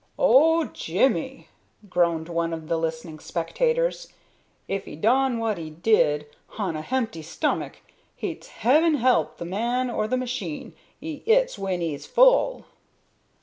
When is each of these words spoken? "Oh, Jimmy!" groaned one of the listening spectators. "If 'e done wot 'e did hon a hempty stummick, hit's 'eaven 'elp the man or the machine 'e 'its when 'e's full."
"Oh, 0.17 0.65
Jimmy!" 0.65 1.47
groaned 1.87 2.27
one 2.27 2.53
of 2.53 2.67
the 2.67 2.77
listening 2.79 3.19
spectators. 3.19 4.11
"If 4.67 4.87
'e 4.87 4.95
done 4.95 5.37
wot 5.37 5.59
'e 5.59 5.69
did 5.69 6.25
hon 6.57 6.75
a 6.75 6.81
hempty 6.81 7.21
stummick, 7.21 7.83
hit's 8.15 8.49
'eaven 8.65 8.95
'elp 8.95 9.37
the 9.37 9.45
man 9.45 9.91
or 9.91 10.07
the 10.07 10.17
machine 10.17 10.73
'e 11.03 11.21
'its 11.27 11.59
when 11.59 11.83
'e's 11.83 12.07
full." 12.07 12.65